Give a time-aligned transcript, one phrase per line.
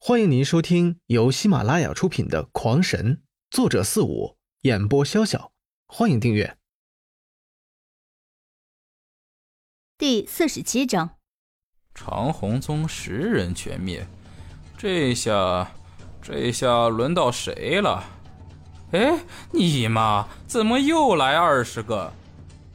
[0.00, 3.16] 欢迎您收听由喜马拉雅出品的《狂神》，
[3.50, 5.50] 作者四五，演播潇潇。
[5.88, 6.56] 欢迎订阅。
[9.98, 11.16] 第四十七章，
[11.96, 14.06] 长虹宗十人全灭，
[14.78, 15.72] 这下，
[16.22, 18.04] 这下轮到谁了？
[18.92, 22.12] 哎，你妈，怎么又来二十个？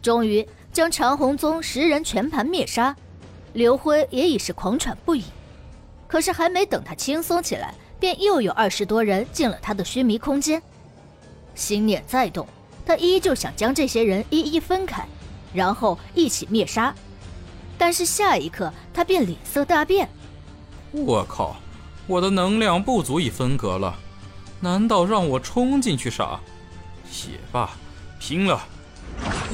[0.00, 2.96] 终于将长虹宗十人全盘灭杀，
[3.52, 5.24] 刘辉也已是狂喘不已。
[6.10, 10.60] 可是还没等他轻松起来，便又有二十多人进了他的须弥空间。
[11.54, 12.48] 心念再动，
[12.84, 15.06] 他依旧想将这些人一一分开，
[15.54, 16.92] 然后一起灭杀。
[17.78, 20.08] 但是下一刻，他便脸色大变。
[20.90, 21.54] 我靠，
[22.08, 23.96] 我的能量不足以分隔了，
[24.58, 26.40] 难道让我冲进去杀？
[27.04, 27.70] 也罢，
[28.18, 28.66] 拼了！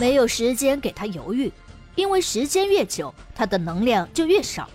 [0.00, 1.52] 没有时间给他犹豫，
[1.97, 4.66] 因为时间越久，他的能量就越少。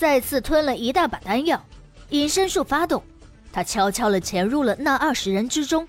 [0.00, 1.62] 再次吞了一大把丹药，
[2.08, 3.02] 隐身术发动，
[3.52, 5.86] 他悄悄地潜入了那二十人之中，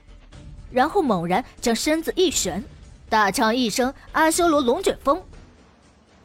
[0.69, 2.61] 然后猛然将身子一旋，
[3.07, 5.23] 大唱一声“阿修罗龙卷风”。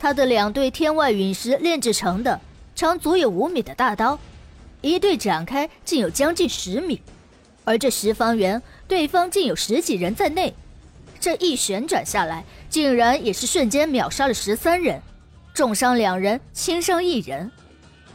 [0.01, 2.41] 他的两对天外陨石炼制成的
[2.75, 4.19] 长足有五米的大刀，
[4.81, 7.01] 一对展开竟有将近十米，
[7.63, 10.53] 而这十方圆对方竟有十几人在内，
[11.21, 15.01] 这一旋转下来，竟然也是瞬间秒杀了十三人，
[15.55, 17.49] 重伤两人，轻伤一人。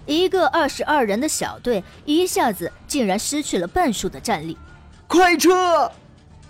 [0.05, 4.57] 一个二十二人的小队一下子竟然失去了半数的战力，
[5.07, 5.91] 快撤！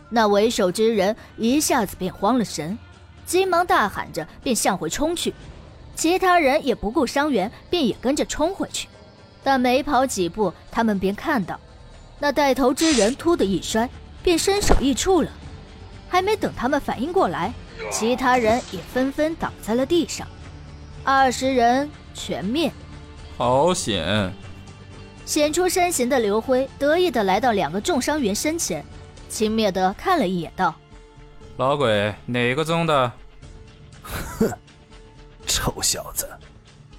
[0.09, 2.77] 那为首之人一下子便慌了神，
[3.25, 5.33] 急忙大喊着便向回冲去，
[5.95, 8.87] 其他人也不顾伤员，便也跟着冲回去。
[9.43, 11.59] 但没跑几步，他们便看到
[12.19, 13.89] 那带头之人突的一摔，
[14.21, 15.31] 便身首异处了。
[16.07, 17.53] 还没等他们反应过来，
[17.89, 20.27] 其他人也纷纷倒在了地上，
[21.03, 22.71] 二十人全灭。
[23.41, 24.31] 好险！
[25.25, 28.85] 显出身形的刘辉得意的来到两个重伤员身前，
[29.29, 30.75] 轻蔑的看了一眼，道
[31.57, 33.11] ：“老鬼，哪个宗的
[34.03, 34.47] ？”“哼，
[35.47, 36.29] 臭小子，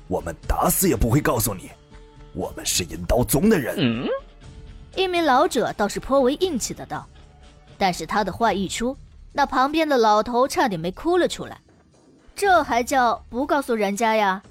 [0.08, 1.70] 我们打死也不会告诉你，
[2.32, 4.08] 我们是阴刀宗的人。”
[4.96, 7.06] 一名老者倒是颇为硬气的道，
[7.78, 8.96] 但是他的话一出，
[9.32, 11.56] 那旁边的老头差点没哭了出来。
[12.34, 14.42] 这还叫不告诉人家呀？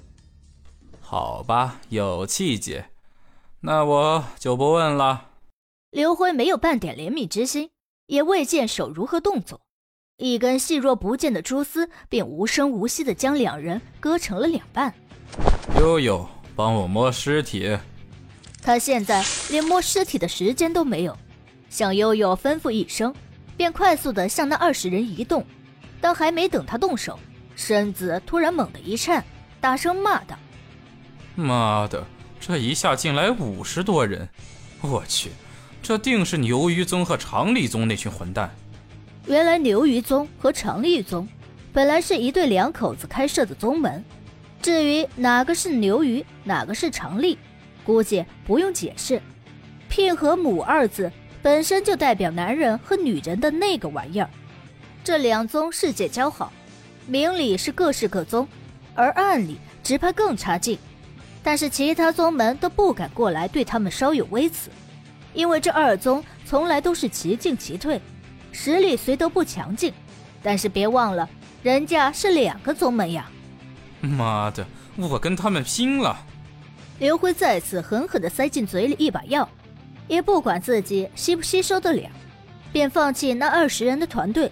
[1.12, 2.86] 好吧，有气节，
[3.60, 5.26] 那我就不问了。
[5.90, 7.68] 刘辉没有半点怜悯之心，
[8.06, 9.60] 也未见手如何动作，
[10.16, 14.94] 一根细若不见的蛛丝便无声无息地将两人割成了两半。
[15.78, 17.76] 悠悠，帮我摸尸体。
[18.62, 21.14] 他现在连摸尸体的时间都没有，
[21.68, 23.14] 向悠悠吩咐一声，
[23.54, 25.44] 便快速地向那二十人移动。
[26.00, 27.18] 但还没等他动手，
[27.54, 29.22] 身子突然猛地一颤，
[29.60, 30.38] 大声骂道。
[31.34, 32.04] 妈的，
[32.40, 34.28] 这一下进来五十多人，
[34.80, 35.30] 我去，
[35.82, 38.54] 这定是牛鱼宗和长立宗那群混蛋。
[39.26, 41.26] 原来牛鱼宗和长立宗
[41.72, 44.04] 本来是一对两口子开设的宗门，
[44.60, 47.38] 至于哪个是牛鱼，哪个是长立，
[47.84, 49.22] 估计不用解释。
[49.88, 51.10] 聘和母二字
[51.40, 54.28] 本身就代表男人和女人的那个玩意儿。
[55.02, 56.52] 这两宗世界交好，
[57.06, 58.46] 明里是各是各宗，
[58.94, 60.78] 而暗里只怕更差劲。
[61.42, 64.70] 但是其他宗门都不敢过来对他们稍有微词，
[65.34, 68.00] 因为这二宗从来都是其进其退，
[68.52, 69.92] 实力虽都不强劲，
[70.42, 71.28] 但是别忘了，
[71.62, 73.28] 人家是两个宗门呀！
[74.00, 74.64] 妈的，
[74.96, 76.16] 我跟他们拼了！
[76.98, 79.48] 刘辉再次狠狠地塞进嘴里一把药，
[80.06, 82.08] 也不管自己吸不吸收得了，
[82.72, 84.48] 便放弃那二十人的团队，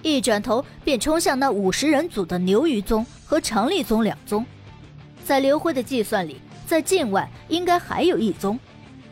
[0.00, 4.46] 一转头便冲向那五十人组的牛鱼宗和长立宗两宗。
[5.30, 8.58] 在刘辉的计算里，在境外应该还有一宗。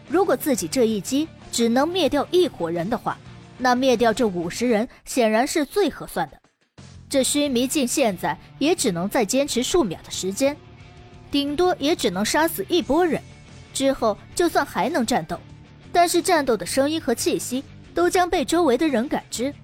[0.09, 3.17] 如果自己这一击只能灭掉一伙人的话，
[3.57, 6.37] 那灭掉这五十人显然是最合算的。
[7.09, 10.57] 这须弥境现在也只能再坚持数秒的时间，
[11.31, 13.23] 顶多也只能杀死一波人。
[13.73, 15.39] 之后就算还能战斗，
[15.93, 17.63] 但是战斗的声音和气息
[17.95, 19.55] 都将被周围的人感知，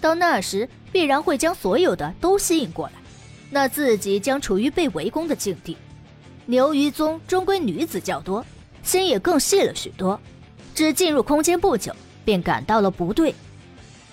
[0.00, 2.94] 到那时必然会将所有的都吸引过来。
[3.50, 5.76] 那自己将处于被围攻的境地。
[6.46, 8.44] 牛鱼宗终归女子较多，
[8.82, 10.20] 心也更细了许多。
[10.74, 11.94] 只进入空间不久，
[12.24, 13.34] 便感到了不对。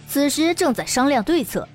[0.07, 1.67] 此时正在商量对策。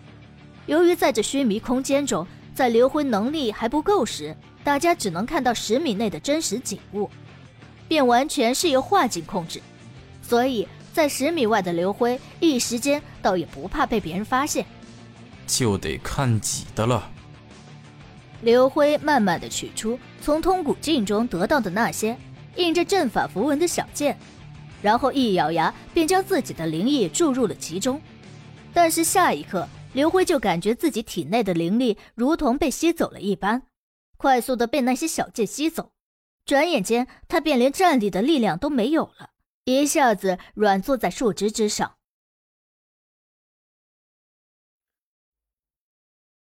[0.66, 7.10] 由于在这虚弥空间中，在刘辉能力还不够时，大家只能看到十米内的真实景物，
[7.86, 9.60] 便完全是由画境控制。
[10.22, 14.64] 所以在十米外的刘辉，一时间倒也不怕被别人发现。
[15.46, 17.10] 就得看几的了。
[18.42, 22.16] 刘辉慢慢的取出从通古镜中得到的那些，
[22.56, 24.16] 印着阵法符文的小剑，
[24.80, 28.00] 然后一咬牙便将自己的灵力注入了其中。
[28.72, 33.62] 但是下一刻，刘辉就感觉自己体内的灵力如同被吸走了一般，
[34.16, 35.92] 快速的被那些小剑吸走。
[36.44, 39.30] 转眼间，他便连站立的力量都没有了，
[39.64, 41.96] 一下子软坐在树枝之上。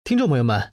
[0.03, 0.72] 听众朋友们，